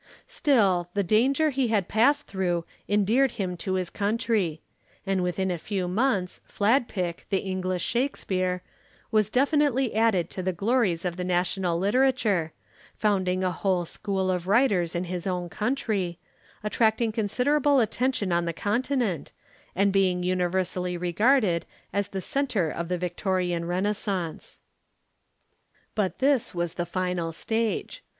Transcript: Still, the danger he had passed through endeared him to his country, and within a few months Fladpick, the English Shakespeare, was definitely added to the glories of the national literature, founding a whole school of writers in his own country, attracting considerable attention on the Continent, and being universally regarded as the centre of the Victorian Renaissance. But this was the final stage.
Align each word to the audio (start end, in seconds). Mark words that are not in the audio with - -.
Still, 0.25 0.89
the 0.95 1.03
danger 1.03 1.51
he 1.51 1.67
had 1.67 1.87
passed 1.87 2.25
through 2.25 2.65
endeared 2.89 3.33
him 3.33 3.55
to 3.57 3.73
his 3.75 3.91
country, 3.91 4.59
and 5.05 5.21
within 5.21 5.51
a 5.51 5.59
few 5.59 5.87
months 5.87 6.41
Fladpick, 6.47 7.25
the 7.29 7.37
English 7.37 7.83
Shakespeare, 7.83 8.63
was 9.11 9.29
definitely 9.29 9.93
added 9.93 10.31
to 10.31 10.41
the 10.41 10.51
glories 10.53 11.05
of 11.05 11.17
the 11.17 11.23
national 11.23 11.77
literature, 11.77 12.51
founding 12.95 13.43
a 13.43 13.51
whole 13.51 13.85
school 13.85 14.31
of 14.31 14.47
writers 14.47 14.95
in 14.95 15.03
his 15.03 15.27
own 15.27 15.49
country, 15.49 16.17
attracting 16.63 17.11
considerable 17.11 17.79
attention 17.79 18.31
on 18.31 18.45
the 18.45 18.53
Continent, 18.53 19.31
and 19.75 19.93
being 19.93 20.23
universally 20.23 20.97
regarded 20.97 21.63
as 21.93 22.07
the 22.07 22.21
centre 22.21 22.71
of 22.71 22.87
the 22.87 22.97
Victorian 22.97 23.65
Renaissance. 23.65 24.61
But 25.93 26.17
this 26.17 26.55
was 26.55 26.73
the 26.73 26.87
final 26.87 27.31
stage. 27.31 28.03